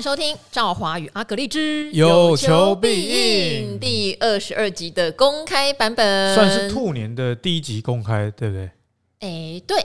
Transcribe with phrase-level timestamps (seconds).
[0.00, 8.70] 迎收听《赵华与阿格丽之有求必应》第二十二集的公开版本，算是兔年的第一集公开，对不对？
[9.20, 9.76] 哎，对。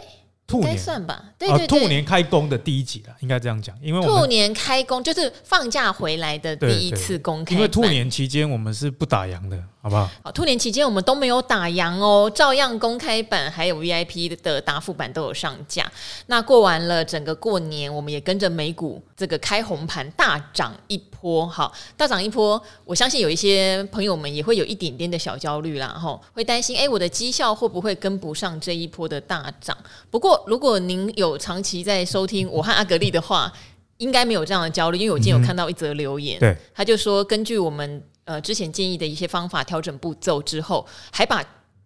[0.48, 7.56] 兔年算吧，对对对，兔年开工的第一集了，应该这样讲，因为兔年开工就是放假回来的第一次公开。
[7.56, 10.10] 因为兔年期间我们是不打烊的，好不好？
[10.24, 15.86] 好，兔年期间我们都没有打烊哦，照样公开版还有 VIP 的答复版都有上架。
[16.26, 29.78] 那过完了整个过年，我们也跟着美股这个开红盘大涨一波，好，大涨一波，我相信有一些朋友们也会有一点点的小焦虑啦，吼，会担心，哎，我的绩效会不会跟不上这一波的大涨？
[30.10, 33.54] 不过，如果您有长期在收听我和阿格丽的话，
[33.98, 41.44] 应该没有这样的焦虑，因为我今天有看到一则留言，对，他就说根据我们呃之前建议的一些方法调整步骤之后，还把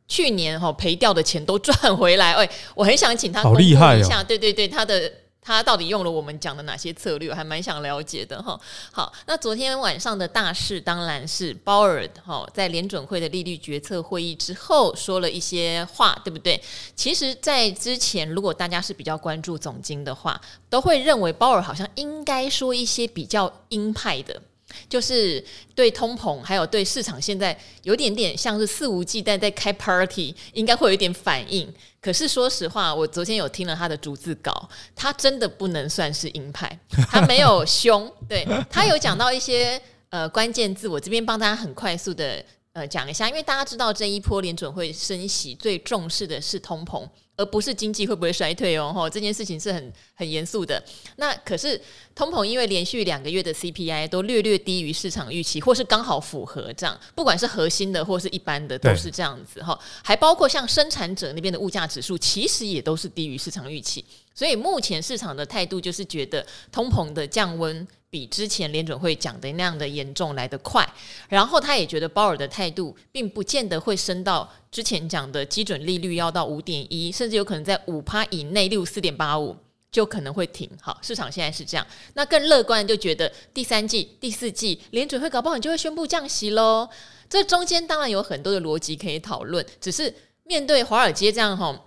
[0.07, 5.11] 去年哈赔掉的钱都赚回来， 哎，我很想请他公布一下，对对对，他的。
[5.41, 7.33] 他到底用了我们讲的哪些策略？
[7.33, 8.59] 还蛮想了解的哈。
[8.91, 16.61] 好，那昨天晚上的大事当然是鲍尔哈在联准会的利率决策会议之后说了一些话，对不对？
[16.93, 24.39] 其实，在之前，如果大家是比较关注总经的话，都会认为鲍尔好像应该说一些比较鹰派的。
[24.87, 25.43] 就是
[25.75, 31.71] 对通膨，还有对市场现在有点点像是肆无忌惮在开 party，应该会有一点反应。
[32.01, 47.05] 可是说实话，我昨天有听了他的逐字稿，他真的不能算是鹰派， 他没有凶，对，他有讲到一些呃关键字，我这边帮大家很快速的呃讲一下，因为大家知道这一波联准会升息最重视的是通膨。
[47.39, 50.83] 而不是经济会不会衰退哦，吼，这件事情是很很严肃的。
[51.15, 51.81] 那可是
[52.13, 59.79] 通膨，因为连续两个月的 CPI 都略略低于市场预期，或是刚好符合这样，不管是核心的或是一般的，都是这样子哈。
[60.03, 64.03] 还包括像生产者那边的物价指数，其实也都是低于市场预期。
[64.39, 70.87] 所以目前市场的态度就是觉得通膨的降温比之前联准会讲的那样的严重来得快，
[71.27, 79.53] 然后他也觉得鲍尔的态度并不见得会升到之前讲的基准利率要到五点一，甚至有可能在五趴以内，例如四点八五
[79.91, 80.69] 就可能会停。
[80.81, 81.85] 好，市场现在是这样。
[82.13, 86.87] 那更乐观就觉得第三季、第四季联准会搞不好就会宣布降息喽。
[87.27, 90.15] 这中间当然有很多的逻辑可以讨论，只是
[90.45, 91.77] 面对华尔街这样哈。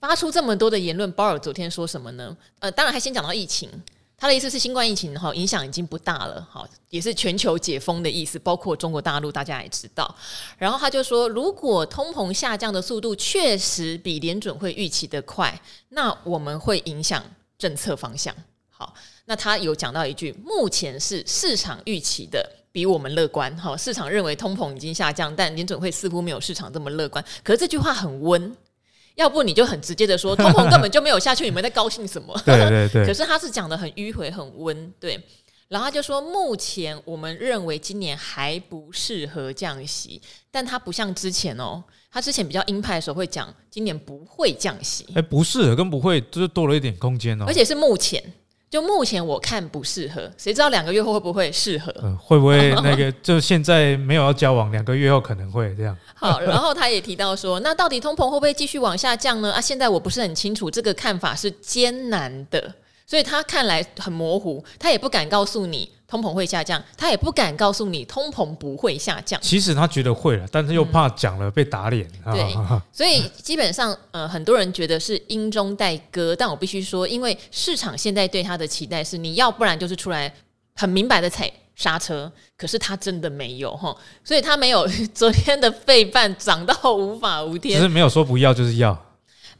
[0.00, 2.36] 发出这么多的言论，鲍尔昨天说什么呢？
[2.60, 3.68] 呃，当然还先讲到疫情，
[4.16, 10.14] 他的意思是新冠疫情哈影响已经不大了，好，也是全球解封的意思，包括中国大陆，大家也知道。
[10.56, 17.22] 然后他就说，如果通膨下降的速度确实比联准会预期的快，那我们会影响
[17.58, 18.32] 政策方向。
[18.70, 18.94] 好，
[19.24, 27.24] 那他有讲到一句，目前是市场预期的比我们乐观，好，市场认为通膨已经下降，但联准会似乎没有市场这么乐观。
[27.42, 28.56] 可是这句话很温。
[29.18, 32.40] 要不你就很直接的说， 通膨根本就没有下去，你们在高兴什么？
[32.46, 33.04] 对对对。
[33.06, 35.20] 可是他是讲的很迂回、很温，对。
[35.68, 45.06] 然后他就说，目前我们认为今年还不适合降息，但他不像之前哦，他之前比较鹰派的时候会讲今年不会降息。
[45.14, 47.44] 哎，不适合跟不会，就是多了一点空间哦。
[47.46, 48.22] 而且是目前。
[48.70, 51.94] 就目前我看不适合，谁知道两个月后会不会适合？
[52.02, 53.10] 嗯，会不会 那个？
[53.22, 55.96] 就现在没有要交往，两个月后可能会这样。
[56.14, 59.52] 好，然后他也提到说，那到底通膨会不会继续往下降呢？
[59.52, 62.74] 啊，现在我不是很清楚，这个看法是艰难的。
[63.06, 69.38] 所以他看来很模糊，他也不敢告诉你通膨会下降，他也不敢告诉你通膨不会下降。
[69.42, 72.10] 其实他觉得会了，但是又怕讲了被打脸。
[72.24, 72.56] 嗯、对，
[72.90, 80.32] 所以基本上，呃，很多人觉得是阴中带歌，但我必须说，因为市场现在对他的期待是，你要不然就是出来
[80.74, 83.94] 很明白的踩刹车，可是他真的没有哈，
[84.24, 88.98] 所以他没有 昨天的费半涨到无法无天，只是没有说不要就是要。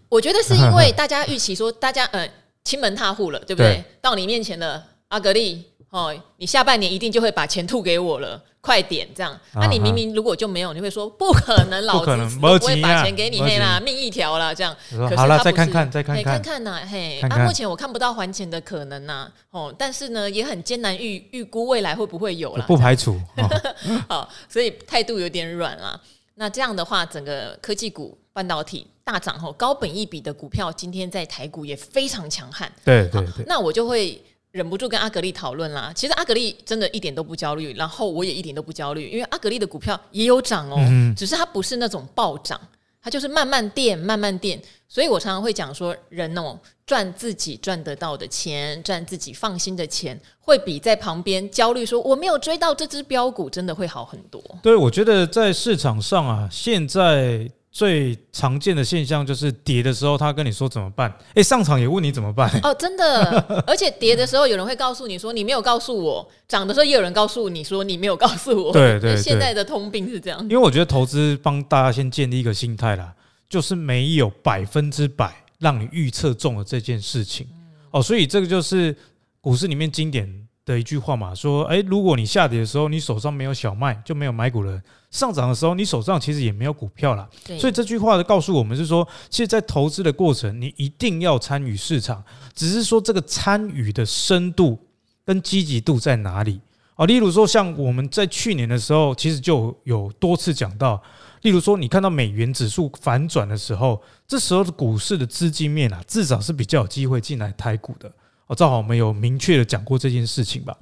[0.09, 2.27] 我觉得是因为大家预期说，大家呃。
[2.65, 3.77] 亲门踏户了，对不对？
[3.77, 9.39] 对，到你面前了阿格丽哦，你下半年一定就会把钱吐给我了，快点这样。
[9.55, 14.77] 那、啊啊、你明明如果就没有，你会说不可能，老子不会把钱给你嘿啦，命一条啦这样。
[14.91, 23.19] 可是好了，再看看，再看看，看看呐，嘿，啊，目前我看不到还钱的可能呐，哦，但是呢，也很艰难预预估未来会不会有了，不排除。
[23.37, 23.49] 哦、
[24.09, 25.99] 好，所以态度有点软啊。
[26.35, 32.71] 那这样的话，整个科技股、半导体大涨后，高本一比的股票今天在台股也非常强悍。
[32.85, 34.23] 对对对，那我就会
[34.59, 35.93] 忍不住跟阿格丽讨论啦。
[35.95, 42.61] 其实阿格丽真的一点都不焦虑，然后我也一点都不焦虑，因为阿格丽的股票也有涨哦，嗯、只是它不是那种暴涨。
[43.01, 54.43] 它就是慢慢垫，慢慢垫，所以我常常会讲说，人哦，赚自己赚得到的钱，赚自己放心的钱，会比在旁边焦虑说我没有追到这只标股，真的会好很多。
[54.63, 61.17] 对，我觉得在市场上啊，现在最常见的现象就是跌的时候，他跟你说怎么办？
[61.35, 62.51] 哎，上场也问你怎么办？
[62.65, 63.39] 哦，真的，
[63.69, 68.73] 而且跌的时候有人会告诉你说你没有告诉我，涨的时候也有人告诉你说你没有告诉我。
[68.73, 70.41] 对 对，现在的通病是这样。
[70.43, 73.15] 因为我觉得投资帮大家先建立一个心态啦，
[73.49, 77.47] 就是没有百分之百让你预测中了这件事情。
[77.93, 78.93] 哦，所以这个就是
[79.41, 80.29] 股市里面经典
[80.69, 84.79] 的一句话嘛，说，哎，如果你下跌的时候，你手上没有小麦，就没有买股人；
[85.11, 87.27] 上涨的时候，你手上其实也没有股票了。
[87.59, 92.23] 所以这句话的告诉我们是说，其实，在投资的过程，你一定要参与市场，
[92.55, 94.79] 只是说这个参与的深度
[95.25, 96.61] 跟积极度在哪里
[96.95, 97.07] 啊？
[97.07, 101.03] 例如说，像我们在去年的时候，其实就有多次讲到，
[101.43, 108.13] 例如说，你看到美元指数反转的时候，这时候的股市的资金面啊，至少是比较有机会进来台股的。
[108.49, 110.77] 哦，正好我们有明确的讲过这件事情吧。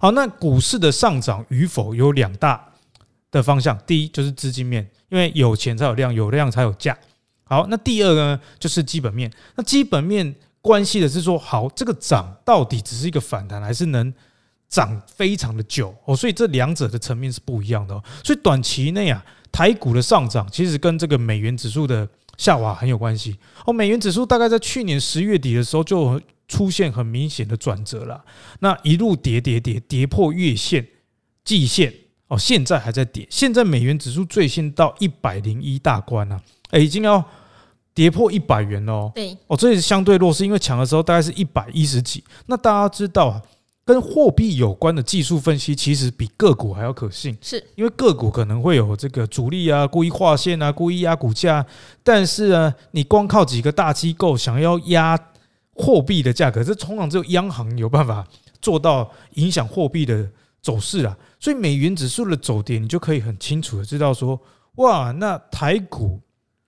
[0.00, 2.66] 好，那股市的上涨与否有两大
[3.30, 6.96] 的方向，第一就是资金面，因为有钱才有量，有量才有价。
[7.44, 9.30] 好，那第二个呢，就是基本面。
[9.54, 14.10] 那基本面关系的是说，好，这个涨到底只是一个反弹，还是能
[14.70, 15.94] 涨非常的久？
[16.06, 18.02] 哦，所以这两者的层面是不一样的哦。
[18.24, 22.08] 所以短期内啊，台股的上涨其实跟这个美元指数的
[22.38, 23.36] 下滑很有关系。
[23.66, 26.18] 哦，美元指数大概在去年十月底的时候就。
[26.50, 28.24] 出现很明显的转折了，
[28.58, 30.84] 那一路跌跌跌跌破月线、
[31.44, 31.94] 季线
[32.26, 33.24] 哦，现在还在跌。
[33.30, 36.36] 现在美元指数最新到一百零一大关了，
[36.70, 37.24] 哎，已经要
[37.94, 39.12] 跌破一百元了。
[39.14, 42.24] 对，哦，这也是相对弱势，因为抢的时候大概是一百一十几。
[42.46, 43.40] 那大家知道啊，
[43.84, 51.64] 跟货币有关的技术分析其实比个股还要可信，是因为个股可能会有这个主力啊，故意划线啊，故意压股价，
[52.02, 55.16] 但是呢，你光靠几个大机构想要压。
[55.80, 58.26] 货币的价格，这通常只有央行有办法
[58.60, 60.30] 做到影响货币的
[60.60, 61.16] 走势啊。
[61.38, 64.40] 所以美元指数的走跌，你就可以很清楚的知道说，
[64.76, 66.20] 哇，那台股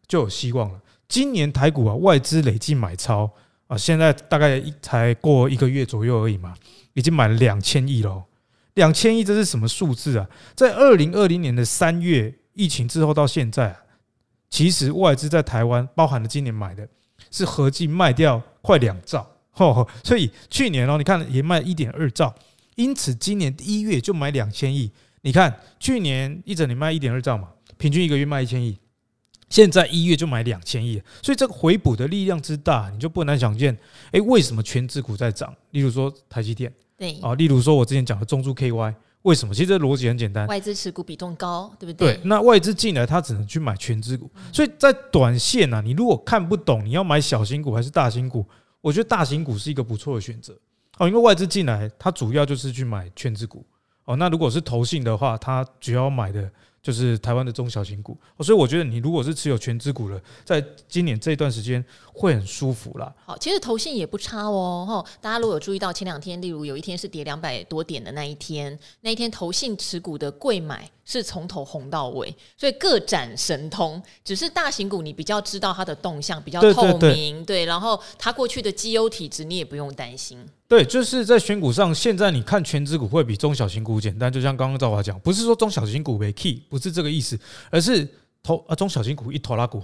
[0.09, 0.81] 就有希望了。
[1.09, 3.31] 今年台股啊，外资累计买超
[3.67, 6.55] 啊，现在大概才过一个月左右而已嘛，
[6.95, 8.25] 已经买了两千亿喽。
[8.75, 10.27] 两千亿这是什么数字啊？
[10.55, 13.77] 在二零二零年的三月疫情之后到现在啊，
[14.49, 16.89] 其实外资在台湾包含了今年买的。
[17.31, 19.27] 是合计卖掉快两兆，
[20.03, 22.35] 所以去年哦，你看也卖一点二兆，
[22.77, 24.91] 因此今年一月就买两千亿。
[25.21, 28.79] 你看去年一整年卖一点二兆嘛，平均一个月卖一千亿，
[29.51, 33.77] 现在一月就买两千亿，所以这个回补的力量之大，你就不难想见，
[34.13, 35.55] 哎，为什么全指股在涨？
[35.73, 38.95] 例如说台积电，对啊，例如说我之前讲的中珠 KY。
[39.23, 39.55] 为什么？
[39.55, 42.15] 其实这逻辑很简单，外资持股比重高，对不对？
[42.15, 48.45] 对，那外资进来，他只能去买全资股，所以在短线呢、啊，你如果看不懂你要买小型股还是大型股，
[48.81, 50.59] 我觉得大型股是一个不错的选择
[50.99, 53.65] 哦，因为外资进来，它主要就是去买全资股
[54.05, 54.17] 哦。
[54.17, 56.51] 那如果是投信的话，它主要买的。
[56.83, 61.83] 就是台湾的中小型股，所以我觉得你如果是持有全资股的，在今年这段时间
[62.13, 63.15] 会很舒服啦。
[63.25, 74.03] 好，其实投信也不差哦，哈，大家如果有注意到前两天，例如有一天是跌两百多点的那一天，那一天投信持股的贵买是从头红到尾，所以各展神通。
[74.25, 80.45] 只是大型股你比较知道它的动向，比较透明，对，对，对，对，然后它过去的绩优体质你也不用担心。
[80.73, 84.33] 对，就是在选股上，现在你看全职股会比中小型股简单。
[84.33, 87.39] 就像刚刚赵华讲，不是说中小型股没 key，不是这个意思，
[87.69, 88.09] 而是
[88.43, 89.83] 投啊中小型股一拖拉股，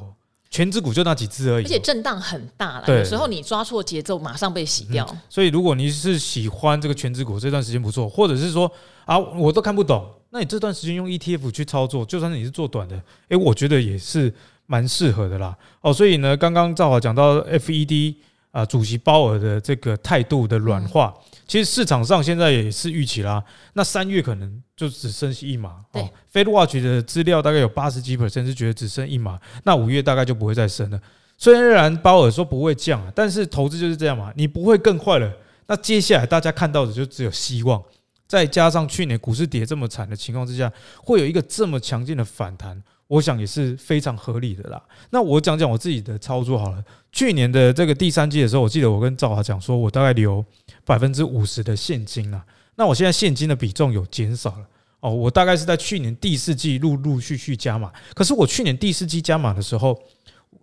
[0.49, 2.87] 全职股就那几只而已，而且震荡很大了。
[2.87, 5.07] 对有时候你抓错节奏，马上被洗掉。
[5.13, 8.73] 嗯、所以如果你是喜欢这个全职股，这段时间不错，或者是说
[9.05, 14.33] 啊我都看不懂，那你这段时间用 ETF 去操作，就算是你是做短的，诶，我觉得也是
[14.65, 15.55] 蛮适合的啦。
[15.83, 18.15] 哦，所以呢，刚刚赵华讲到 FED。
[18.51, 21.15] 啊，主席鲍尔的这个态度的软化，
[21.47, 23.43] 其实市场上现在也是预期啦。
[23.75, 25.85] 那三月可能就只剩息一码。
[25.93, 29.39] 对，FedWatch 的资料大概有八十几 percent 是觉得只剩一码。
[29.65, 31.01] 那五月大概就不会再升了。
[31.37, 35.33] 虽然鲍尔说不会降，但是投资就是这样嘛，你不会更快了。
[35.67, 37.83] 那接下来大家看到的就只有希望。
[38.27, 40.71] 再加上去年股市跌这么惨的情况之下，
[41.03, 42.83] 会有一个这么强劲的反弹。
[43.09, 44.81] 我想也是非常合理的啦。
[45.11, 46.85] 那我讲讲我自己的操作好了。
[47.11, 50.45] 去年的这个第三季的时候，我记得我跟赵华讲说，我大概留
[50.85, 52.45] 百分之五十的现金啦。
[52.77, 54.69] 那我现在现金的比重有减少了
[55.01, 55.13] 哦。
[55.13, 57.91] 我大概是在去年第四季陆陆续续加码。
[58.15, 59.99] 可是我去年第四季加码的时候，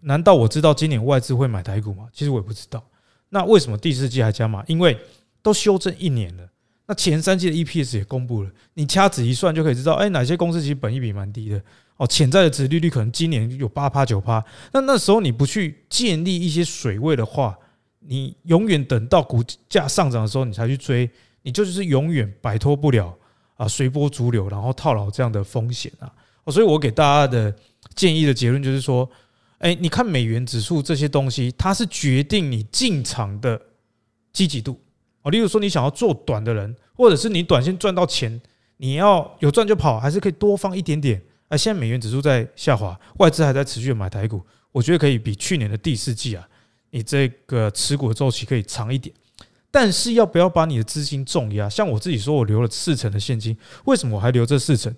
[0.02, 2.08] 难道我知道今年外资会买台股吗？
[2.14, 2.82] 其实我也不知道。
[3.30, 4.64] 那为什么第四季还加码？
[4.68, 4.98] 因为
[5.42, 6.48] 都修正一年了。
[6.86, 11.60] 那前三季的 EPS 也公布了，你掐指一算就可以知道，哎，哪些公司其实本益比蛮低的。
[11.98, 17.58] 哦，潜在的值利率可能今年有八趴九趴，那那时候你不去建立一些水位的话，
[18.00, 21.10] 你永远等到股价上涨的时候你才去追，
[21.42, 23.18] 你就是永远摆脱不了
[23.56, 26.12] 啊随波逐流，然后套牢这样的风险啊。
[26.44, 27.56] 哦，所以我给大家的
[27.96, 29.10] 建议的结论就是说，
[29.60, 33.60] 哎，你看美元指数这些东西，它是决定你进场的
[34.34, 34.78] 积极度
[35.22, 35.32] 哦。
[35.32, 38.42] 例如说，你想要做短的人，或者是你短线赚到钱，
[38.76, 41.22] 你要有赚就跑，还是可以多放一点点。
[41.56, 46.46] 哎，现在美元指数在下滑，外资还在持续买台股，我觉得可以比去年的第四季啊，
[46.90, 49.16] 你这个持股的周期可以长一点。
[49.72, 51.70] 但是要不要把你的资金重压？
[51.70, 54.94] 像我自己说，我留了四成的现金，为什么我还留这四成？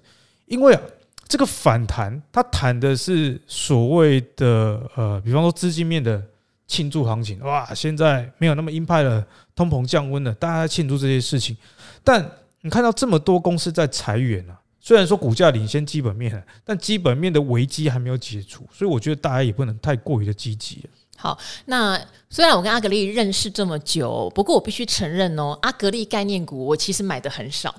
[0.47, 0.81] 因为啊。
[1.29, 6.23] 这个反弹，它谈的是所谓的呃，比方说资金面的
[6.67, 11.57] 庆祝行情，哇，现在没有那么鹰派了，通膨降温了，大家庆祝这些事情。
[12.01, 20.81] 但你看到这么多公司在裁员啊，虽然说股价领先基本面，但基本面的危机还没有解除，所以我觉得大家也不能太过于的积极。
[21.17, 27.75] 好，那虽然我跟阿格力认识这么久，不过我必须承认哦，阿格力概念股我其实买的很少。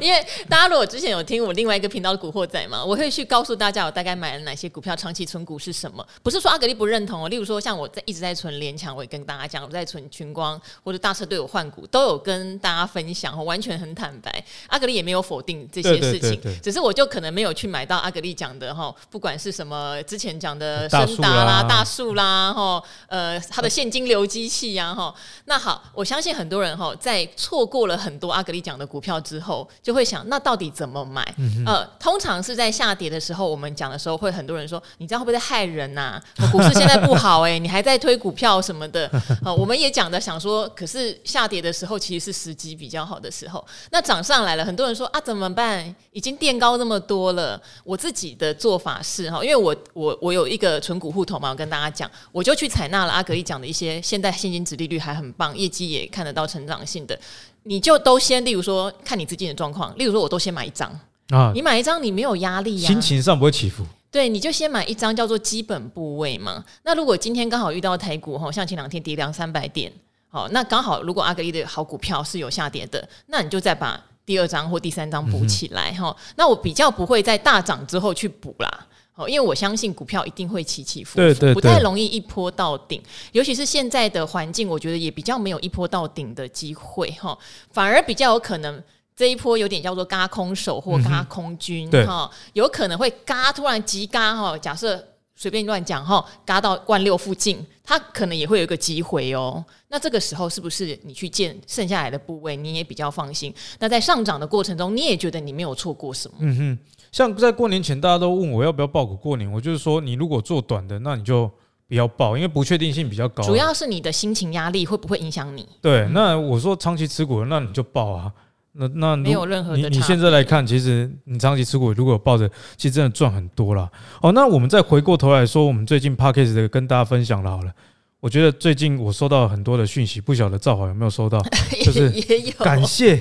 [0.00, 6.06] 因为大家如果之前有听我另外一个频道的《古惑仔》嘛，我会去告诉大家我大概买了哪些股票，长期存股是什么。
[6.22, 14.44] 不是说阿格力不认同哦，例如说像我在一直在存联强，我也跟大家讲我在存群光或者大车队我换股，都有跟大家分享，我完全很坦白。
[14.68, 25.12] 阿格力也没有否定这些事情，只是我就可能没有去买到阿格力讲的哈，不管是什么之前讲的深达啦、大树啦哈，呃，它的现金流机器呀哈。
[25.46, 28.99] 那好，我相信很多人哈在错过了很多阿格力讲的股。
[29.00, 31.26] 股票之后就会想，那到底怎么买？
[31.64, 36.20] 呃，通常是在下跌的时候，我们讲的时候，会很多人说，你这样会不会在害人呐？
[36.52, 39.10] 股市现在不好哎，你还在推股票什么的？
[39.42, 43.66] 呃， 我们也讲的想说，可是下跌的时候其实是时机比较好的时候。
[43.90, 45.82] 那涨上来了，很多人说啊，怎么办？
[46.12, 47.58] 已经垫高那么多了。
[47.84, 57.18] 我自己的做法是哈，因为我我我有一个纯股户头嘛，我跟大家讲，我就去采纳了阿格力讲的一些，现在现金殖利率还很棒，业绩也看得到成长性的。
[57.64, 59.96] 你就都先，例如说，看你资金的状况。
[59.98, 60.90] 例如说，我都先买一张
[61.28, 63.84] 啊，你买一张，你没有压力呀，心情上不会起伏。
[64.10, 66.64] 对，你就先买一张，叫做基本部位嘛。
[66.82, 69.92] 那如果今天刚好遇到台股哈，像前两天跌两三百点，
[70.28, 76.16] 好，那刚好如果阿格力的好股票是有下跌的，那你就再把第二张或第三张补起来哈。
[76.36, 78.86] 那我比较不会在大涨之后去补啦。
[79.28, 83.02] 因为我相信股票一定会起起伏伏，对对对，不太容易一波到顶。
[83.32, 87.36] 尤其是现在的环境，我觉得也比较没有一波到顶的机会哈，
[87.72, 88.82] 反而比较有可能
[89.16, 94.56] 这一波有点叫做嘎空手或嘎空军哈，有可能会嘎突然急嘎哈。
[94.56, 95.02] 假设
[95.36, 99.64] 随便乱讲哈，嘎到万六附近，它可能也会有一个机会哦。
[99.88, 103.52] 那这个时候是不是你去建剩下来的部位，你也比较放心？
[103.78, 106.36] 那在上涨的过程中，你也觉得你没有错过什么？
[106.40, 106.78] 嗯哼。
[107.12, 111.50] 像在过年前，大家都问我要不要报股过年，我就是说，你如果做短的，那你就
[111.88, 113.42] 不要报，因为不确定性比较高。
[113.42, 115.68] 主要是你的心情压力会不会影响你？
[115.82, 118.32] 对，那我说长期持股，那你就报啊。
[118.72, 123.90] 那那没有任何的你你现在来看，其实你长期持股如果抱着，其实真的赚很多了。
[124.22, 127.72] 哦，那我们再回过头来说，我们最近 p a c k a g e 的跟大家分享了好了。
[128.20, 131.42] 我觉得最近我收到很多的讯息，不晓得赵华有没有收到？
[131.84, 132.08] 就是
[132.62, 133.16] 感谢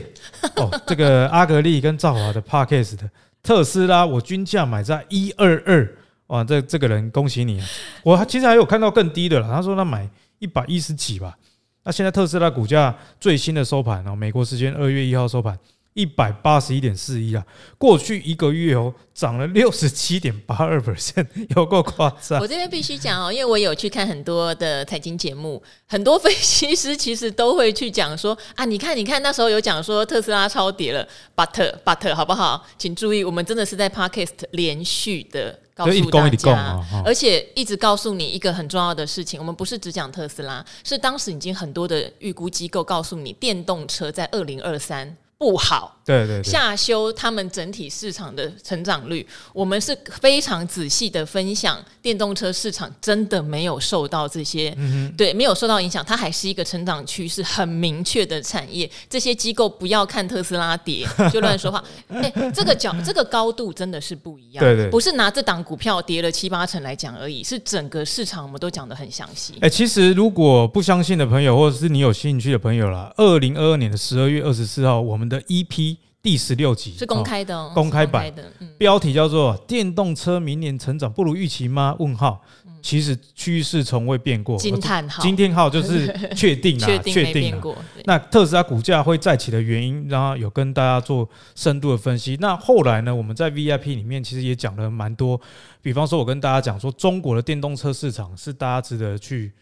[0.58, 3.10] 哦，这个阿格力跟赵华的 p a c k a g e 的。
[3.41, 7.65] 特斯拉，我均价买在一二二，哇，这这个人恭喜你啊！
[8.03, 11.38] 我其实还有看到更低的了，他说他买一百一十几吧。
[11.84, 15.58] 那现在特斯拉股价最新的收盘哦，美国时间二月一号收盘。
[15.93, 17.43] 一百八十一点四一啊！
[17.77, 22.39] 过去一个月哦，涨了六十七点八二 percent， 有够夸张。
[22.39, 31.05] 我这边必须讲哦，因为我有去看很多的财经节目，很多分析师其实都会去讲说啊，你看，你看，那时候有讲说特斯拉超跌了
[31.36, 32.65] ，but but 好不好？
[32.77, 45.17] 请注意，我们真的是在 Podcast 连续的告诉大家，而且一直告诉你一个很重要的事情，我们不是只讲特斯拉，是当时已经很多的预估机构告诉你，电动车在二零二三。
[45.39, 49.25] 不好，对对对，下修他们整体市场的成长率。
[49.53, 54.77] 我们是非常仔细的分享，电动车市场真的没有受到这些，
[55.15, 58.91] 对，没有受到影响，它还是一个成长趋势很明确的产业。
[59.10, 69.53] 这些机构不要看特斯拉跌 就乱说话，哎，这个角 这个高度真的是不一样，对对，不是拿这档股票跌了七八成来讲而已，是整个市场我们都讲的很详细。
[69.62, 75.28] 哎，其实如果不相信的朋友，或者是你有兴趣的朋友啦，二零二二年的十二月二十四号，我们。
[75.29, 82.41] 的 EP 第十六集是公开的，哦，公开版的，嗯，标题叫做“电动车明年成长不如预期吗？”问号，
[82.81, 87.75] 其实趋势从未变过，惊叹号，惊天号就是 确定了，确定了。
[88.03, 92.38] 那特斯拉股价会再起的原因，然后有跟大家做深度的分析。
[92.41, 95.39] 那后来呢，我们在 VIP 里面其实也讲了蛮多，
[95.81, 99.53] 比方说，我跟大家讲说，中国的电动车市场是大家值得去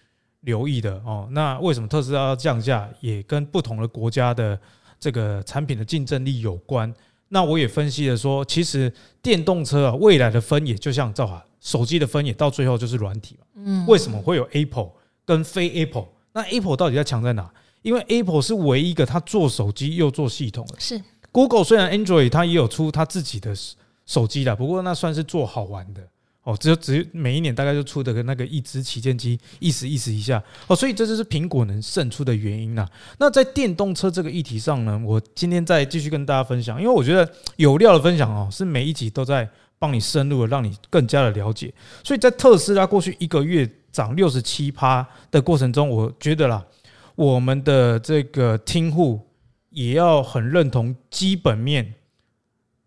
[0.41, 1.27] 留意的哦。
[1.31, 4.59] 那为什么特斯拉要降价，也跟不同的国家的。
[4.99, 6.93] 这个产品的竞争力有关，
[7.29, 13.45] 那我也分析了说，其实电动车啊，未来的分野就像造化手机的分野到最后就是软体嘛。
[13.55, 14.89] 嗯，为什么会有 Apple
[15.25, 16.07] 跟非 Apple？
[16.33, 17.51] 那 Apple 到底在强在哪？
[17.81, 20.79] 因为 Apple 是唯一一个它做手机又做系统的。
[20.79, 21.01] 是
[21.31, 23.55] Google 虽然 Android 它也有出它自己的
[24.05, 26.01] 手机啦，不过那算是做好玩的。
[26.47, 32.89] 哦，只有只有每一年大概就出的个那个一支旗舰机，意思意思一下哦，所以这就是苹果能胜出的原因啦。
[33.19, 39.45] 那在电动车这个议题上呢，我今天再继续跟大家分享，因为我觉得有料的分享哦，是每一集都在
[39.77, 41.73] 帮你深入的，让你更加的了解。
[42.01, 46.65] 所以在特斯拉过去一个月涨六十七趴的过程中，我觉得啦，
[47.15, 49.19] 我们的这个听户
[49.71, 51.93] 也要很认同基本面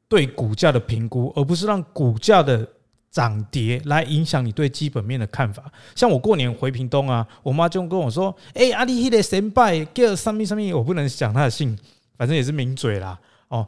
[0.08, 2.66] 对股价的评估，而不是让股价的。
[3.10, 5.64] 涨跌来影响你对基本面的看法。
[5.94, 11.76] 像我过年回屏东啊，我妈就跟我说：“哎，阿弟，迄个神拜叫什么什么，我不能讲他的姓，
[12.16, 13.66] 反正也是名嘴啦。”哦，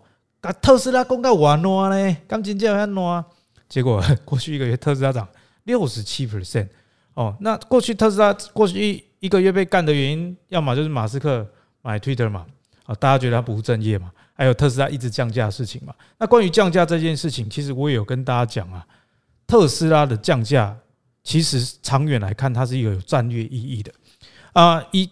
[0.60, 3.24] 特斯拉公告完了呢，刚进价很暖。
[3.68, 5.26] 结果 过去一个月特斯拉涨
[5.64, 6.68] 六十七 percent。
[7.14, 11.46] 哦，那过去特斯拉过去一一个月被干的原因，要么就是马斯克
[11.82, 12.46] 买 Twitter 嘛，
[12.84, 15.92] 啊，大家觉得他不务正业嘛，还有特斯拉一直降价的事情嘛。
[16.18, 18.86] 那关于降价这件事情，其实我也有跟大家讲啊。
[19.52, 20.74] 特斯拉的降价，
[21.22, 23.92] 其实长远来看，它是一个有战略意义的
[24.54, 24.82] 啊。
[24.92, 25.06] 以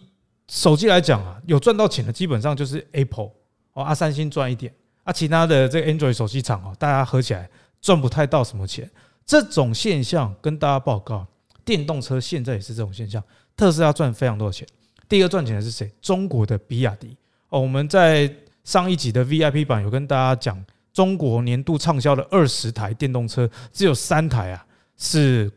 [0.47, 3.29] 手机来讲啊，有赚到钱的基本上就是 Apple
[3.73, 7.47] 哦，啊，三星赚一点，啊，其他的这个 Android 手机厂哦，大家合起来
[7.83, 8.89] 赚不太到什么钱。
[9.27, 11.27] 这种现象跟大家报告，
[11.63, 13.23] 电动车现在也是这种现象。
[13.55, 14.67] 特斯拉赚非常多的钱，
[15.07, 15.93] 第一个赚钱的是谁？
[16.01, 17.15] 中国的比亚迪
[17.49, 17.61] 哦。
[17.61, 18.27] 我们在
[18.63, 20.65] 上一集的 VIP 版有跟大家讲。
[20.93, 24.65] 中国年度畅销的二十台电动车，只有三台啊
[24.97, 25.51] 是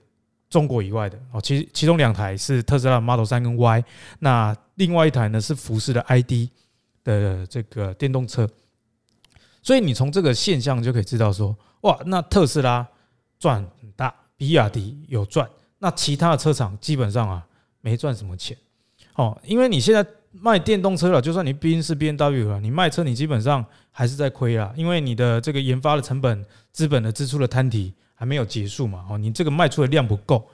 [0.48, 1.18] 中国以外的。
[1.32, 3.84] 哦，其其中两台是特斯拉的 Model 3跟 Y，
[4.20, 6.48] 那另外一台呢是福斯的 ID
[7.02, 8.48] 的这个电动车，
[9.62, 12.86] 所以你从这个现象就可以知道说，哇，那特斯拉
[13.38, 15.48] 赚很大，比亚迪有赚，
[15.78, 17.46] 那其他的车厂基本上啊
[17.80, 18.56] 没赚什么钱。
[19.14, 20.06] 哦，因为你现在。
[20.40, 30.46] 卖电动车了，就算你毕竟是 B N W 了，你卖车你基本上还是在亏啦，因为你的这个研发的成本、资本的支出的摊提还没有结束嘛，哦，你这个卖出的量不够。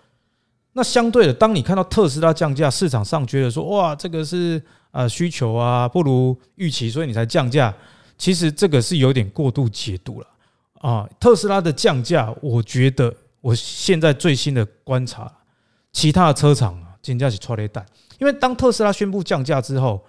[0.73, 4.63] 那相对的，当你看到特斯拉降价，市场上觉得说哇，这个是
[4.93, 7.75] 呃需求啊不如预期，所以你才降价。
[8.17, 10.27] 其实这个是有点过度解读了
[10.75, 11.09] 啊。
[11.19, 15.33] 特斯拉的降价，我觉得我现在最新的观察，
[15.91, 17.85] 其他的车厂，减价是错了一单。
[18.19, 20.05] 因为当特斯拉宣布降价之后，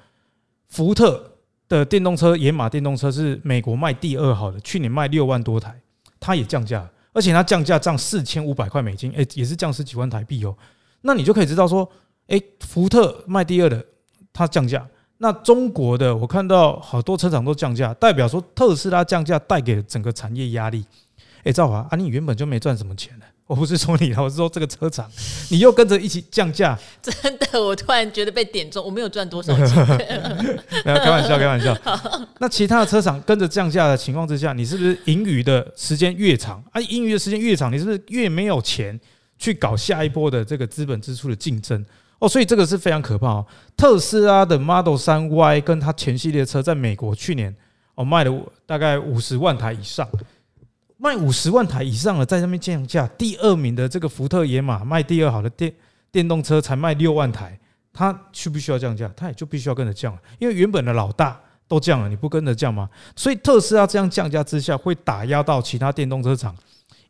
[0.68, 1.38] 福特
[1.70, 5.80] 的电动车野马电动车是美国卖第二好的，去年卖六万多台，
[6.20, 10.56] 它也降价，而且它降价涨四千五百块美金，哎，也是降十几万台币哦。
[11.02, 11.90] 那你就可以知道说，
[12.28, 13.86] 哎，福特卖第二的，
[14.34, 14.86] 它降价，
[15.18, 20.86] 那中国的我看到好多车厂都降价，代表说特斯拉降价带给了整个产业压力。
[21.44, 23.26] 哎，赵华啊，你原本就没赚什么钱呢。
[23.52, 25.06] 我不是说你，我是说这个车厂，
[25.50, 29.78] 你又跟着一起降价， 真的，我突然觉得被点中，我没有赚多少钱，
[30.86, 31.78] 没有开玩笑， 开玩笑。
[32.40, 36.80] 那其他的车厂跟着降价的情况之下，你是不是盈余的时间越长啊？
[36.80, 38.98] 盈余的时间越长，你是不是越没有钱
[39.38, 41.86] 去搞下一波的这个资本支出的竞争？
[42.20, 43.46] 哦，所以这个是非常可怕哦。
[43.76, 47.54] 特斯拉的 Model 三 Y 跟它前系列车在美国去年
[47.96, 48.34] 哦卖了
[48.66, 50.08] 大概五十万台以上。
[51.02, 53.08] 卖五十万台以上了，在上面降价。
[53.18, 55.74] 第二名的这个福特野马卖第二好的电
[56.12, 57.60] 电动车才卖六万台，
[57.92, 59.12] 它需不需要降价？
[59.18, 62.88] 它也就必须要跟着降了，因为原本的老大都降了，你不跟着降吗？
[63.16, 66.56] 所以特斯拉这样降价之下，会打压到其他电动车厂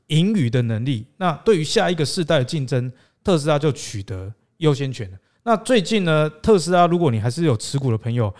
[0.07, 1.05] 盈余的能力。
[1.17, 2.89] 那对于下一个世代的竞争，
[3.21, 5.17] 特斯拉就取得优先权了。
[5.43, 8.33] 那最近呢，特斯拉如果你还是有持股的朋友。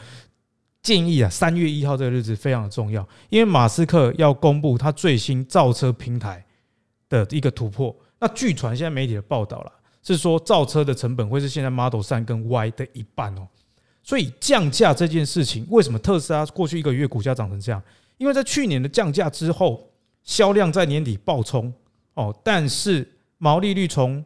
[0.81, 6.43] 建议啊，三月一号这个日子非常的重要，因为马斯克要公布他最新造车平台
[7.07, 7.95] 的一个突破。
[8.19, 13.47] 那据传现在媒体的报道了，是说造车的成本会是现在 Model 三跟 Y 的一半哦。
[14.03, 17.81] 所以降价这件事情，为什么特斯拉过去一个月股价涨成这样？
[18.17, 19.87] 因为在去年的降价之后，
[20.23, 21.71] 销量在年底爆冲
[22.15, 24.23] 哦，但是毛利率从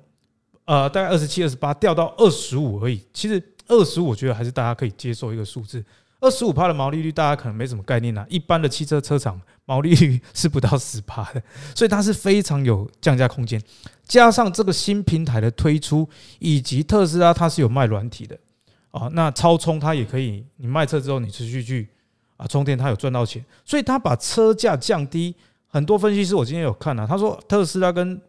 [0.63, 3.01] 呃大概二十七、二十八掉到二十五而已。
[3.13, 5.83] 其实二十五，我觉得还是大家可以接受一个数字。
[6.19, 8.25] 二十五趴的毛利率，大家可能没什么概念呐。
[8.29, 11.43] 一般的汽车车厂毛利率是不到十趴的，
[11.75, 13.61] 所以它是非常有降价空间。
[14.05, 16.07] 加上这个新平台的推出，
[16.39, 18.37] 以及特斯拉它是有卖软体的
[18.91, 21.89] 啊，那超充它也可以，你卖车之后你持续去
[22.37, 25.35] 啊充电，它有赚到钱，所以它把车价降低。
[25.67, 28.21] 很多分析师我今天有看啊，他说特斯拉跟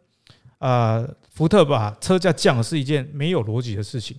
[0.59, 4.19] 啊福特把车价降是一件没有逻辑的事情。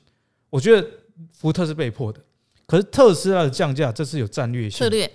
[0.49, 0.87] 我觉得
[1.33, 2.21] 福特是被迫的。
[2.67, 5.09] 可是特斯拉的降价，这是有战略性策略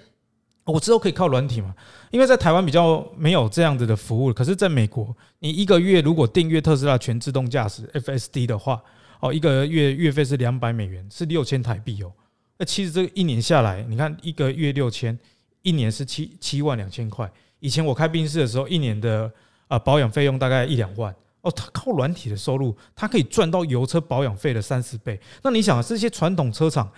[0.64, 1.74] 我之后可以靠软体嘛？
[2.10, 8.80] 因为在台湾比较没有这样子的服务，可是在美国，你一个月如果订阅特斯拉全自动驾驶 FSD 的话，
[9.20, 12.12] 哦，一个月月费是两百美元，是六千台币哦。
[12.56, 15.18] 那其实这个一年下来，你看一个月六千，
[15.62, 17.28] 一年是七七万两千块。
[17.58, 19.30] 以前我开宾士的时候，一年的
[19.66, 21.50] 啊保养费用大概一两万哦。
[21.50, 25.20] 他靠软体的收入，它可以赚到油车保养费的三十倍。
[25.42, 26.88] 那你想啊，这些传统车厂。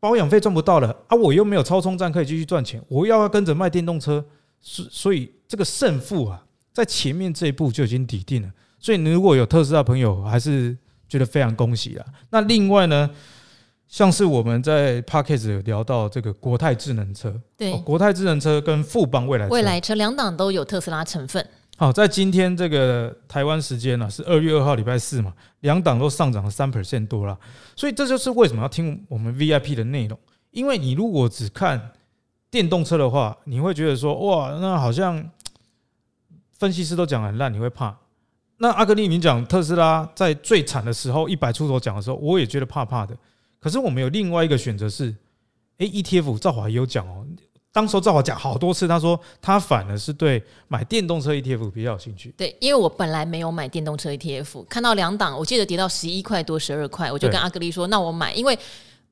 [0.00, 1.14] 保养费赚不到了啊！
[1.14, 4.24] 我又没有超充站可以继续赚钱，我要要跟着卖电动车，
[4.60, 8.48] 所所以这个胜负啊，在前面这一步就已经抵定了。
[8.78, 12.06] 所以你如果有特斯拉朋友，还是觉得非常恭喜啊。
[12.30, 13.10] 那另外呢，
[13.88, 21.46] 像是我们在 Podcast 有聊到这个国泰智能车，对，国泰智能车跟富邦未来未来车两档都有特斯拉成分。
[21.80, 27.40] 好，在今天这个台湾时间呢，是二月二号礼拜四嘛，两档都上涨了三 percent 多了，
[27.74, 31.92] 所以这就是为什么要听我们 VIP 的内容，因为你如果只看
[32.50, 35.26] 电动车的话，你会觉得说哇，那好像
[36.52, 37.96] 分析师都讲很烂，你会怕。
[38.58, 43.16] 那阿格力，你讲特斯拉在最惨的时候一百出头讲的时候，我也觉得怕怕的。
[43.58, 45.16] 可是我们有另外一个选择是，
[45.78, 47.26] 哎，ETF 赵华也有讲哦。
[47.72, 52.34] 当时赵华讲好多次，他说他反而是对买电动车 ETF 比较有兴趣。
[52.36, 58.58] 对，因为我本来没有买电动车 ETF，看到两档，我记得跌到十一块多、十二块，我就跟阿格力说：“那我买，因为。”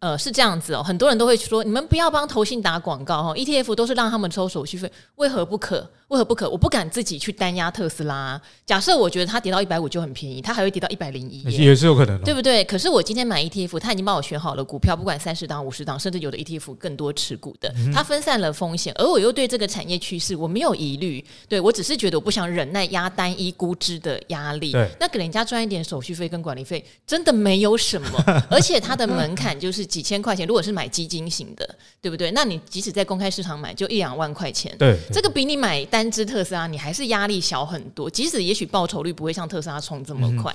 [0.00, 5.90] 呃，是这样子哦，很多人都会说，你们不要帮投信打广告哦，ETF 都是让他们收手续费，为何不可？
[6.06, 6.48] 为何不可？
[6.48, 8.40] 我不敢自己去单压特斯拉啊。
[8.64, 12.62] 假设我觉得它跌到一百五就很便宜，它还会跌到一百零一，也是有可能的，对不对？
[12.64, 28.08] 可是我今天买 ETF，它已经帮我选好了股票，不管三十档、五十档，甚至有的 ETF 更多持股的，它分散了风险，而我又对这个产业趋势我没有疑虑，对我只是觉得我不想忍耐压单一估值的压力，对，那给人家赚一点手续费跟管理费，真的没有什么，
[28.48, 29.87] 而且它的门槛就是。
[29.88, 31.68] 几千块钱，如果是买基金型的，
[32.00, 32.30] 对不对？
[32.32, 34.72] 那你即使在公开市场买，就一两万块钱。
[34.78, 38.08] 对，这个比你买单只特斯拉，你还是压力小很多。
[38.08, 40.54] 即使也许报酬率不会像特斯拉冲这么快，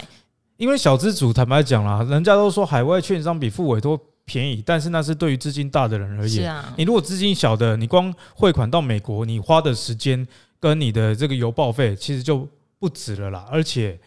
[0.58, 6.30] 因为小资主坦白讲啦，人家都说海外券商比付委托便宜，但是那是对于资金大的人而言。
[6.30, 10.26] 是啊，你如果资金小的，你光汇款到美国，你花的时间
[10.60, 12.48] 跟你的这个邮报费，其实就
[12.80, 14.00] 不止了啦，而且。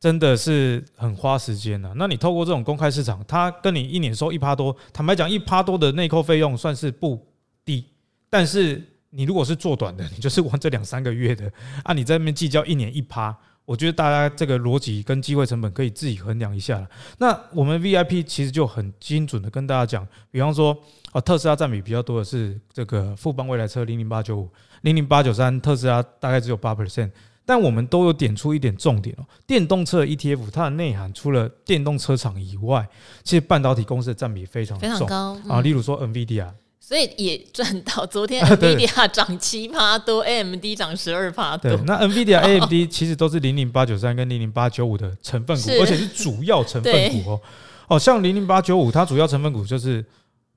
[0.00, 1.92] 真的是很花时间的。
[1.96, 7.20] 那你透过这种公开市场，他跟你一年收一趴多，坦白讲，一趴多的内扣费用算是不
[7.64, 7.84] 低。
[8.30, 8.80] 但是
[9.10, 11.50] 你如果是做短的，你就是玩这两三个月的
[11.82, 16.86] 啊，你在那边计较一年一趴，我觉得大家这个逻辑跟机会成本可以自己衡量一下了。
[17.18, 20.76] 那我们 VIP 其实就很精准的跟大家讲，比方说
[21.10, 24.48] 啊，特斯拉占比比较多的是这个富邦蔚来车零零八九五
[24.82, 27.10] 零零八九三，特斯拉大概只有八 percent。
[27.48, 32.86] 但我们都有点出一点重点哦，电动车 ETF 它的内涵除了电动车厂以外，
[33.24, 38.04] 其实半导体公司的占比非常非常高啊，例如说 NVIDIA，所以也赚到。
[38.04, 41.74] 昨天 NVIDIA 涨七趴多，AMD 涨十二趴多。
[41.74, 47.40] 对，那 NVIDIA、 AMD 其实都是零零八九三跟零零八九五的成分股，而且是主要成分股哦。
[47.88, 50.04] 哦，像零零八九五，它主要成分股就是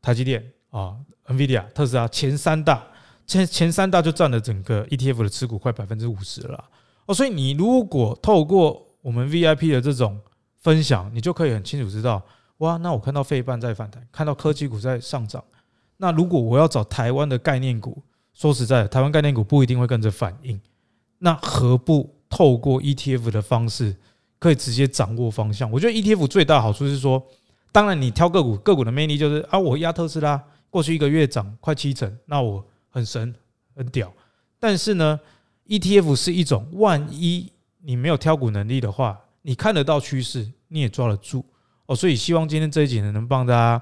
[0.02, 0.94] 台积电啊、
[1.28, 2.86] NVIDIA、特斯拉前三大，
[3.26, 6.62] 前前三大就占了整个 ETF 的持股快百分之五十了。
[7.14, 10.20] 所以你如果透过我们 VIP 的这种
[10.58, 12.22] 分享，你就可以很清楚知道，
[12.58, 15.44] 哇，那我看到费半在反弹，看到科技股在上涨，
[15.98, 18.02] 那如果我要找台湾的概念股，
[18.34, 20.60] 说实在的，台湾概念股不一定会跟着反应，
[21.18, 23.96] 那何不透过 ETF 的方式，
[24.38, 25.70] 可以直接掌握方向？
[25.72, 27.22] 我觉得 ETF 最大的好处是说，
[27.72, 33.34] 当然你挑个股，个股的魅力就是啊，我压特斯拉过去一个月涨快七成，那我很神
[33.76, 34.14] 很屌，
[34.60, 35.20] 但是呢
[35.72, 37.50] ，ETF 是一种，万一
[37.82, 41.46] 你没有挑股能力的话，你看得到趋势，你也抓得住
[41.86, 41.96] 哦。
[41.96, 43.82] 所以希望今天这一集呢，能帮大家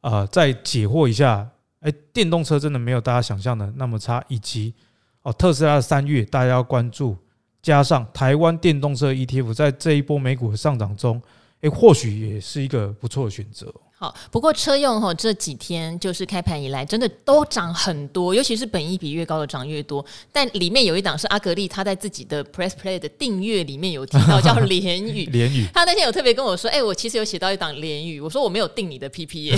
[0.00, 1.46] 呃再解惑一下，
[1.80, 4.72] 哎，电动车真的没有大家想象的那么差，以及
[5.20, 7.14] 哦特斯拉的三月大家要关注，
[7.60, 11.20] 加上台湾电动车 ETF 在这一波美股的上涨中，
[11.60, 13.70] 哎，或许也是一个不错的选择。
[14.00, 20.04] 好，不过车用哈这几天就是开盘以来，真的都涨很多，尤其是本益比越高的涨越多。
[20.30, 25.24] 但里面有一档是阿格力，他在自己的 Press Play 的订阅里面有提到叫 联宇。
[25.26, 29.56] 联宇，他那天有特别跟我说，哎、欸，我其实有写到一档联宇，我说我没有订你的 PP 耶，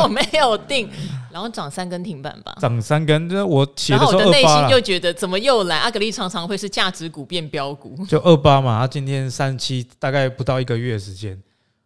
[0.00, 0.88] 我没有订，
[1.32, 5.78] 然后涨三根停板吧，涨三根，这我写的然后我的内心就觉得怎么又来？
[5.78, 11.36] 阿格力常常会是价值股变标股，就二八嘛，他今天三七，大概不到一个月的时间。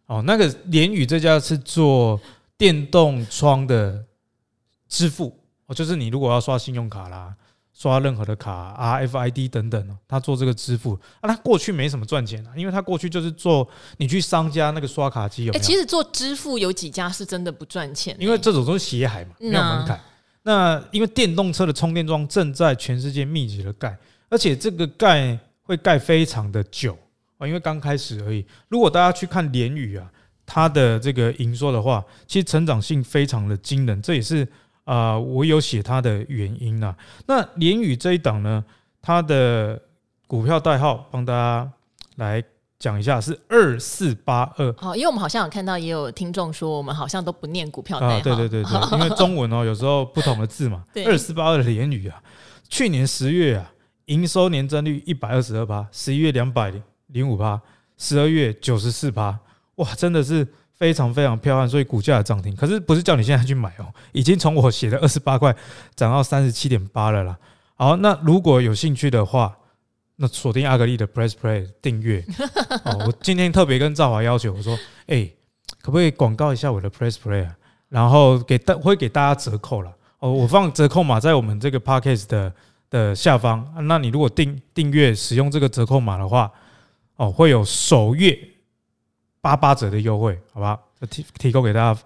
[0.09, 2.19] 哦，那个联宇这家是做
[2.57, 4.03] 电动窗的
[4.87, 7.31] 支付，哦，就是你如果要刷信用卡啦，
[7.73, 15.63] 刷任何的卡，RFID 等等，他做这个支付啊，他过去没什么赚钱啊，因为他过去就是做你去商家那个刷卡机有没有？
[15.63, 20.01] 其实做支付有几家是真的不赚钱，因为这种都是血海嘛，没有门槛。
[20.41, 23.95] 那因为电动车的充电桩正在全世界密集的盖，
[24.27, 26.97] 而且这个盖会盖非常的久
[27.39, 28.45] 啊，因为刚开始而已。
[28.67, 30.07] 如果大家去看联宇啊，
[30.45, 34.43] 它的这个营收的话，其实成长性非常的惊人，这也是
[34.83, 36.95] 啊、呃，我有写它的原因啊。
[37.25, 38.63] 那联宇这一档呢，
[39.01, 39.81] 它的
[40.27, 41.71] 股票代号帮大家
[42.17, 42.43] 来。
[42.81, 50.85] 讲一下是二四八二，好，因为我们好像有看到也有听众说，我们好像都不念股票代号，啊，对对对对，因为中文哦，有时候不同的字嘛。
[51.05, 52.23] 二四八二的联宇啊，
[52.69, 53.69] 去年十月啊，
[54.05, 56.71] 营收年增率一百二十二趴，十一月两百
[57.09, 57.61] 零五趴，
[57.97, 59.37] 十二月九十四趴，
[59.75, 62.55] 哇，真的是非常非常漂亮，所以股价涨停。
[62.55, 65.55] 可是不是叫你现在去买哦，已经从我写的二十八块
[65.95, 67.37] 涨到三十七点八了啦。
[67.75, 69.55] 好，那如果有兴趣的话。
[70.21, 72.21] 那锁定阿格力的 Press Play 订阅
[72.83, 75.25] 哦，我今天特别跟赵华要求，我说，哎、
[75.81, 77.55] 可不可以广告一下我的 Press Play 啊？
[77.87, 82.53] 然后给大会给大家折扣了哦，我放折扣码在我们这个 Podcast 的
[82.89, 83.65] 的下方。
[83.87, 86.51] 那你如果订订阅使用这个折扣码的话，
[87.19, 88.39] 哦，会有首月
[89.41, 90.79] 八八折的优惠，好吧？
[91.09, 92.01] 提提供给大家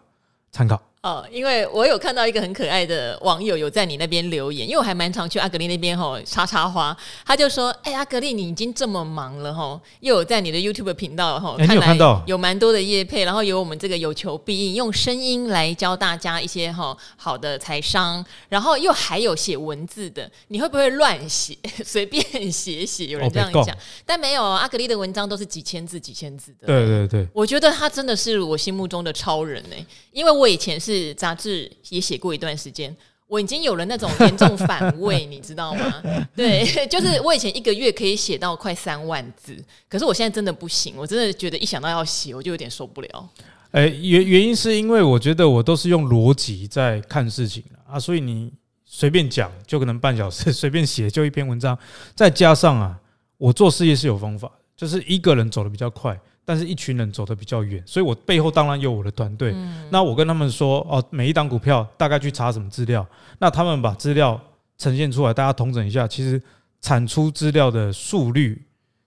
[0.51, 0.81] 参考。
[1.03, 23.07] 哦，因为我有看到一个很可爱的网友有在你那边留言，因为我还蛮常去阿格丽那边吼插插花，他就说：“哎、欸，阿格丽你已经这么忙了吼，又有在你的 YouTube 频道吼，欸、看来有蛮多的业配，然后有我们这个有求必应，用声音来教大家一些吼好的财商，然后又还有写文字的，你会不会乱写随便写写？
[23.07, 26.67] 有人这样讲，但没有阿格丽的文章都是几千字几千字的。
[26.67, 29.75] 对对对，我觉得他真的是我心目中的超人呢，
[30.13, 30.92] 因为我以前是。
[30.93, 32.95] 是杂志也写过一段时间，
[33.27, 36.03] 我已经有了那种严重反胃，你知道吗？
[36.35, 39.57] 对， 就是我以前一个月可以写到快三万字，
[39.89, 43.29] 可是我现在真的不行，我真的觉得一想到要写，我就有点受不了。
[43.71, 48.51] 哎，原原因是因为我觉得我都是用逻辑在看事情啊，所以你
[48.85, 51.75] 随便讲就可能半小时，随便写就一篇文章，
[52.13, 52.95] 再加上啊，
[53.37, 56.19] 我做事业是有方法，就是一个人走的比较快。
[56.45, 59.55] 但是一群人走得比较远，所以我背后当然有我的团队。
[59.89, 63.07] 那我跟他们说哦，每一档股票大概去查什么资料，
[63.39, 64.39] 那他们把资料
[64.77, 66.41] 呈现出来，大家统整一下，其实
[66.81, 68.61] 产出资料的速率、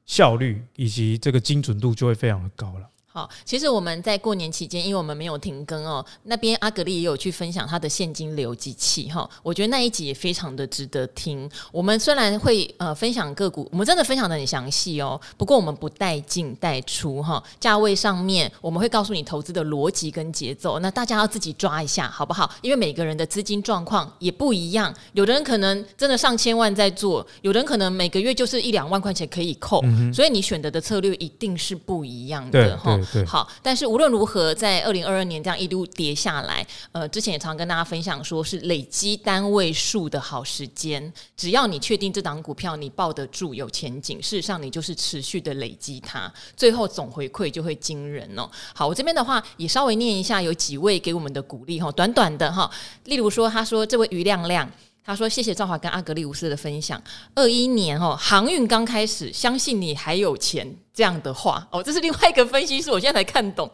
[0.07, 2.88] 效率以及这个精准度就会非常的高了。
[3.17, 11.51] 好，其实我们在过年期间，因为我们没有停更哦，那边阿格力也有去分享他的现金流机器哈，我觉得那一集也非常的值得听。
[11.73, 22.55] 我们虽然会呃分享个股，我们真的分享的很详细哦，不过我们不带进带出哈，价位上面我们会告诉你投资的逻辑跟节奏，那大家要自己抓一下好不好？
[22.61, 33.01] 因为每个人的资金状况也不一样，有的人可能真的上千万在做，有的人可能每个月就是一两万块钱可以扣，所以你选择的策略一定是不一样的哈。
[33.27, 41.12] 好，但是无论如何，在二零二二年这样一路跌下来，呃，之前也常跟大家分享，说是累积单位数的好时间。
[41.37, 48.49] 只要你确定这档股票你抱得住、有前景，事实上你就是持续的累积它，最后总回馈就会惊人哦。
[48.75, 52.71] 好，我这边的话也稍微念一下，有几位给我们的鼓励哈，短短的哈，
[53.05, 54.71] 例如说，他说这位于亮亮。
[55.07, 57.01] 他说：“谢谢赵华跟阿格力无私的分享。
[57.37, 60.77] 二一年哦，航运刚开始，相信你还有钱。
[60.92, 63.71] 这样的话哦，这是另外一个分析师，我现在才看懂。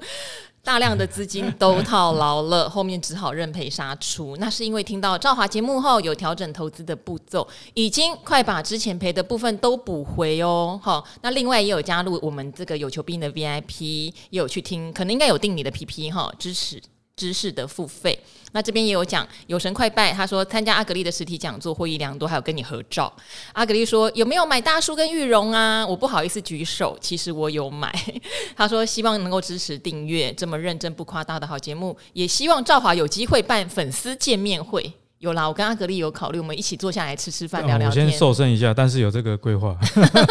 [0.65, 4.37] 大量的资金都套牢了， 后面只好认赔杀出。
[4.37, 10.79] 那是因为听到赵华节目后有调整投资的步骤，已经快把之前赔的部分都补回哦。
[10.81, 16.81] 好，那另外也有加入我们这个有求必应的 VIP，也有去听，可能应该有订你的 PP 哈，支持。”
[17.17, 18.19] 知识的付费，
[18.53, 23.13] 那这边也有讲有神快拜，他说参加阿格丽的实体讲座获益良多，还有跟你合照。
[23.53, 25.87] 阿格丽说有没有买大叔跟玉荣啊？
[25.87, 27.93] 我不好意思举手，其实我有买。
[28.57, 34.93] 他说希望能够支持订阅这么认真不夸大的好节目，也希望赵华有机会办粉丝见面会。
[35.23, 38.05] 有啦，我跟阿格力有考虑，我们一起坐下来吃吃饭，聊聊天。
[38.05, 39.77] 我先瘦身一下，但是有这个规划。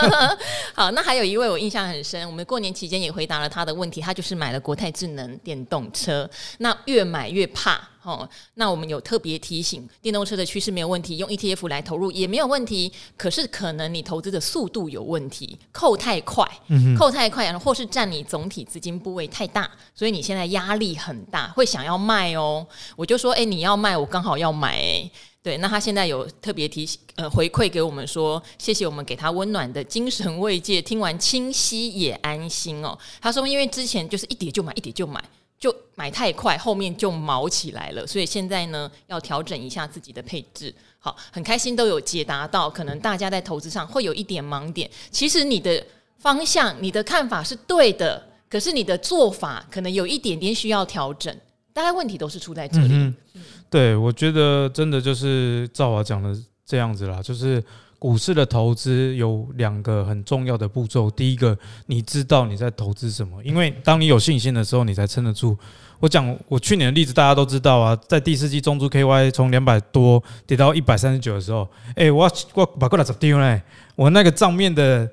[0.75, 7.80] 好，那还有一位我印象很深，我们过年期间也回答了他的问题，他就是买了国泰智能电动车，那越买越怕。
[8.03, 12.91] 哦，那我们有特别提醒，电动车的趋势没有问题，用 ETF 来投入也没有问题。
[13.15, 22.65] 可是可能你投资的速度有问题，扣太快，嗯、扣太快，然后或是占你总体资金部位太大，所以你现在压力很大，会想要卖哦。
[22.95, 24.71] 我就说，哎，你要卖，我刚好要买。
[24.79, 25.11] 哎，
[25.43, 32.97] 对，那他现在有特别提醒，呃，回馈给我们说，谢谢我们给他温暖的精神慰藉，听完清晰也安心哦。
[33.21, 35.23] 他说，因为之前就是一跌就买，一跌就买。
[35.62, 40.74] 就买太快，后面就毛起来了，所以现在呢，要调整一下自己的配置。
[40.97, 44.89] 好，很开心都有解答到，可能大家在投资上会有一点盲点。
[45.12, 45.86] 其实你的
[46.17, 51.36] 方向、你的看法是对的，可是你的做法可能有一点点需要调整。
[51.74, 52.88] 大概问题都是出在这里。
[52.91, 57.63] 嗯嗯、对，我觉得真的就是赵华讲的这样子啦，就是
[58.01, 61.07] 股市的投资有两个很重要的步骤。
[61.11, 65.55] 第一个，你知道你在投资什么，因为当你有信心的时候，你才撑得住。
[65.99, 73.61] 我讲我去年的例子，大家都知道啊，在第四季中珠 KY 从两百多跌到一百三十九的时候，哎、我我把过来怎丢呢？
[73.95, 75.07] 我那个账面的。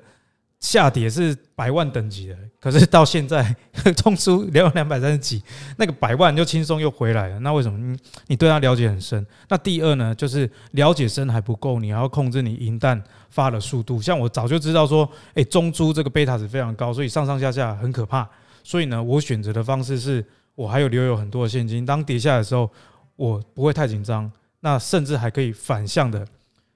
[0.59, 3.55] 下跌是百万等级的，可是到现在
[3.95, 5.41] 中租两两百三十几，
[5.77, 7.39] 那个百万就轻松又回来了。
[7.39, 7.79] 那为什么？
[7.79, 9.25] 你你对他了解很深。
[9.47, 14.01] 那第二呢，就是了解深还不够，你还要控制你银弹发的速度。
[14.01, 18.29] 像我早就知道说，哎，中珠这个贝塔值非常高，所以上上下下很可怕。
[18.61, 20.23] 所以呢，我选择的方式是
[20.55, 22.69] 我还有留有很多的现金，当跌下来的时候，
[23.15, 26.27] 我不会太紧张，那甚至还可以反向的。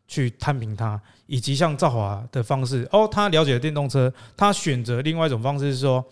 [0.08, 6.04] 去摊平它，以及像赵华的方式哦，他了解了电动车，他选择另外一种方式是说，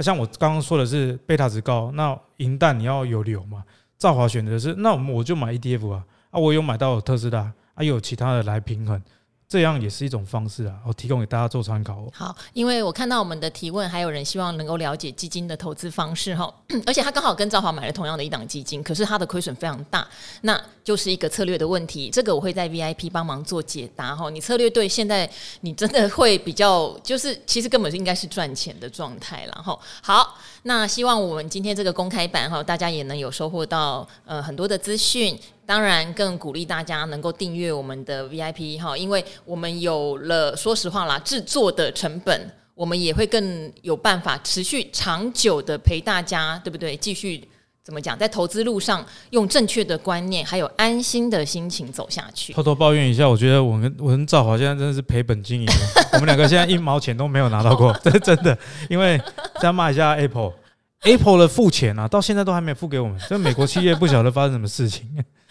[0.00, 3.64] 像我刚刚说的是贝塔值高，那银弹你要有留嘛？
[3.98, 9.02] 赵华选择是，那我我就买 ETF 啊，啊，我有买到特斯拉，啊，有其他的来平衡。
[9.48, 12.06] 这样也是一种方式啊，我提供给大家做参考。
[12.12, 16.52] 好，因为我看到我们的提问，还有人希望能够了解基金的投资方式哈，
[16.84, 20.06] 而且他刚好跟赵华买了同样的一档基金，可是他的亏损非常大，
[20.42, 22.10] 那就是一个策略的问题。
[22.10, 24.28] 这个我会在 VIP 帮忙做解答哈。
[24.28, 25.26] 你策略对，现在
[25.62, 29.78] 你真的会比较，就是其实根本是应该是赚钱的状态了哈。
[30.02, 35.40] 好，那希望我们今天这个公开版哈，大家也能有收获到呃很多的资讯。
[35.68, 46.96] 当然，更鼓励大家能够订阅我们的 VIP 哈，因为我们有了说实话啦，制作的成本，我们也会更有办法持续长久的陪大家，对不对？
[46.96, 47.46] 继续
[47.84, 52.54] 怎么讲，在投资路上用正确的观念，还有安心的心情走下去。
[52.54, 55.68] 偷偷抱怨一下，我觉得我跟我跟赵华现在真的是赔本经营，
[56.14, 58.56] 我们两个现在一毛钱都没有拿到过，这 真的。
[58.88, 59.20] 因为
[59.60, 65.06] 再骂一下 Apple，Apple 的付钱啊，到现在都还没付给我们，这美国企业不晓得发生什么事情。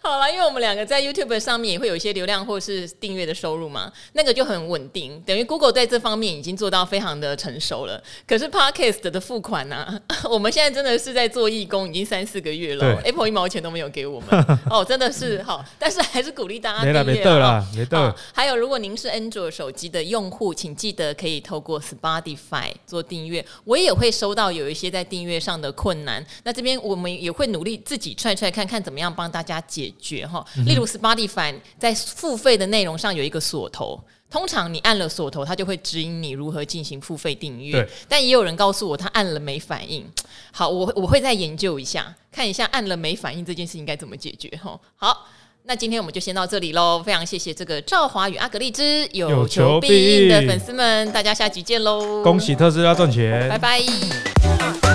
[0.02, 8.02] 好了，因为我们两个在 YouTube 上面也会有一些流量或是订阅的收入嘛，那个就很稳定，等于 Google 在这方面已经做到非常的成熟了。
[8.26, 14.28] 可是 Podcast 的付款呢、啊， 我们现在真的是在做义工，已经三四个月了，Apple 一毛钱都没有给我们
[14.70, 17.04] 哦，真的是好，但是还是鼓励大家订阅了。
[17.04, 18.16] 没得了，没得。
[18.32, 29.50] 还有，如果您是 Android 手机的用户，请记得可以透过 Spotify 做订阅，我也会收到有一些在订阅上的困难，那这边我们也会努力自己踹踹看看怎么样帮大家。
[29.50, 29.60] 加
[29.90, 37.88] 解决哈，例如 Spotify 在付费的内容上有一个锁头，通常你按了锁头，它就会指引你如何进行付费订阅。
[38.08, 40.06] 但也有人告诉我，他按了没反应。
[40.52, 44.78] 好，我我会再研究一下，看一下按了没反应这件事应该怎么解决哈。
[44.96, 45.26] 好，
[45.64, 47.02] 那今天我们就先到这里喽。
[47.04, 52.22] 非常谢谢这个赵华与阿格丽之有求必应的粉丝们，大家下集见喽！
[52.22, 54.89] 恭喜特斯拉赚钱，拜拜。